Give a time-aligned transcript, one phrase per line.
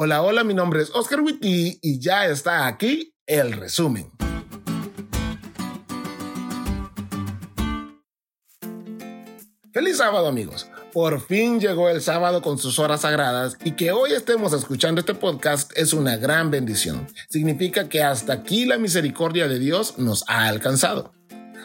[0.00, 4.12] Hola, hola, mi nombre es Oscar Witty y ya está aquí el resumen.
[9.72, 10.68] Feliz sábado amigos.
[10.92, 15.16] Por fin llegó el sábado con sus horas sagradas y que hoy estemos escuchando este
[15.16, 17.08] podcast es una gran bendición.
[17.28, 21.17] Significa que hasta aquí la misericordia de Dios nos ha alcanzado.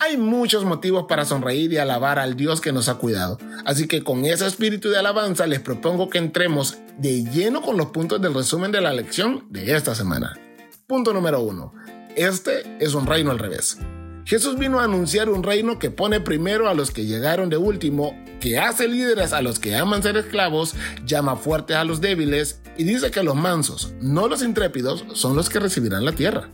[0.00, 3.38] Hay muchos motivos para sonreír y alabar al Dios que nos ha cuidado.
[3.64, 7.88] Así que con ese espíritu de alabanza les propongo que entremos de lleno con los
[7.88, 10.38] puntos del resumen de la lección de esta semana.
[10.86, 11.74] Punto número uno.
[12.16, 13.78] Este es un reino al revés.
[14.26, 18.16] Jesús vino a anunciar un reino que pone primero a los que llegaron de último,
[18.40, 22.84] que hace líderes a los que aman ser esclavos, llama fuertes a los débiles y
[22.84, 26.48] dice que los mansos, no los intrépidos, son los que recibirán la tierra.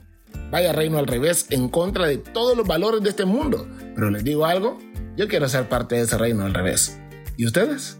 [0.50, 3.68] Vaya reino al revés, en contra de todos los valores de este mundo.
[3.94, 4.78] Pero les digo algo,
[5.16, 6.98] yo quiero ser parte de ese reino al revés.
[7.36, 7.98] ¿Y ustedes?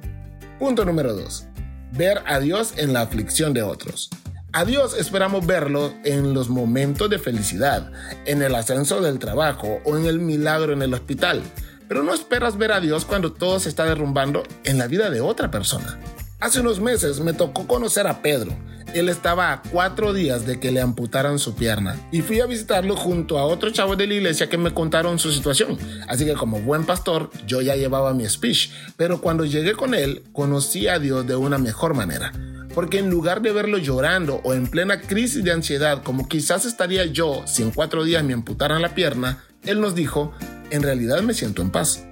[0.58, 1.46] Punto número 2.
[1.92, 4.10] Ver a Dios en la aflicción de otros.
[4.52, 7.92] A Dios esperamos verlo en los momentos de felicidad,
[8.26, 11.40] en el ascenso del trabajo o en el milagro en el hospital.
[11.86, 15.20] Pero no esperas ver a Dios cuando todo se está derrumbando en la vida de
[15.20, 16.00] otra persona.
[16.40, 18.56] Hace unos meses me tocó conocer a Pedro.
[18.94, 22.96] Él estaba a cuatro días de que le amputaran su pierna y fui a visitarlo
[22.96, 25.78] junto a otros chavos de la iglesia que me contaron su situación.
[26.08, 30.24] Así que como buen pastor yo ya llevaba mi speech, pero cuando llegué con él
[30.32, 32.32] conocí a Dios de una mejor manera
[32.74, 37.04] porque en lugar de verlo llorando o en plena crisis de ansiedad, como quizás estaría
[37.06, 40.32] yo si en cuatro días me amputaran la pierna, él nos dijo,
[40.70, 42.04] en realidad me siento en paz.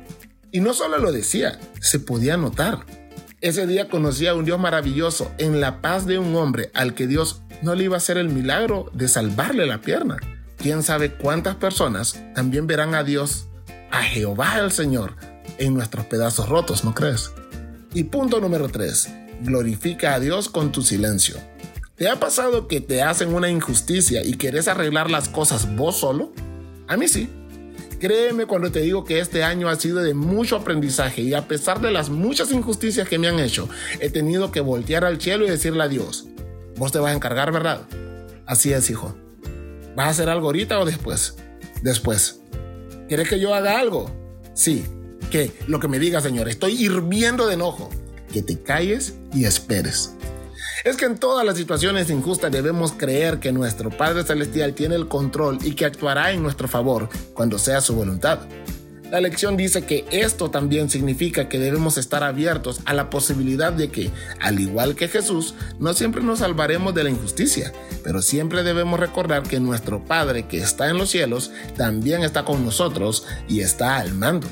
[0.50, 2.84] Y no solo lo decía, se podía notar.
[3.40, 7.06] Ese día conocí a un Dios maravilloso en la paz de un hombre al que
[7.06, 10.16] Dios no le iba a hacer el milagro de salvarle la pierna.
[10.56, 13.46] Quién sabe cuántas personas también verán a Dios,
[13.92, 15.14] a Jehová el Señor,
[15.58, 17.30] en nuestros pedazos rotos, ¿no crees?
[17.94, 19.08] Y punto número 3
[19.42, 21.36] glorifica a Dios con tu silencio.
[21.94, 26.32] ¿Te ha pasado que te hacen una injusticia y quieres arreglar las cosas vos solo?
[26.88, 27.30] A mí sí.
[27.98, 31.80] Créeme cuando te digo que este año ha sido de mucho aprendizaje y a pesar
[31.80, 33.68] de las muchas injusticias que me han hecho,
[34.00, 36.26] he tenido que voltear al cielo y decirle a Dios,
[36.76, 37.82] vos te vas a encargar, ¿verdad?
[38.46, 39.16] Así es, hijo.
[39.96, 41.36] ¿Vas a hacer algo ahorita o después?
[41.82, 42.40] Después.
[43.08, 44.10] ¿Quieres que yo haga algo?
[44.54, 44.84] Sí.
[45.30, 45.52] ¿Qué?
[45.66, 46.48] Lo que me diga, Señor.
[46.48, 47.90] Estoy hirviendo de enojo
[48.32, 50.14] que te calles y esperes.
[50.84, 55.08] Es que en todas las situaciones injustas debemos creer que nuestro Padre Celestial tiene el
[55.08, 58.40] control y que actuará en nuestro favor cuando sea su voluntad.
[59.10, 63.90] La lección dice que esto también significa que debemos estar abiertos a la posibilidad de
[63.90, 67.72] que, al igual que Jesús, no siempre nos salvaremos de la injusticia,
[68.04, 72.64] pero siempre debemos recordar que nuestro Padre que está en los cielos también está con
[72.66, 74.46] nosotros y está al mando.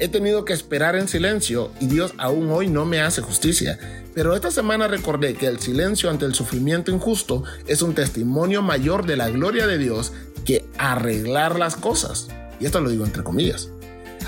[0.00, 3.78] He tenido que esperar en silencio y Dios aún hoy no me hace justicia.
[4.12, 9.06] Pero esta semana recordé que el silencio ante el sufrimiento injusto es un testimonio mayor
[9.06, 10.12] de la gloria de Dios
[10.44, 12.28] que arreglar las cosas.
[12.58, 13.68] Y esto lo digo entre comillas.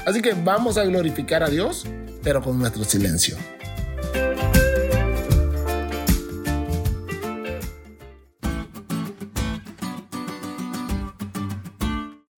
[0.07, 1.85] Así que vamos a glorificar a Dios,
[2.23, 3.37] pero con nuestro silencio.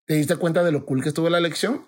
[0.05, 1.87] ¿Te diste cuenta de lo cool que estuvo la lección?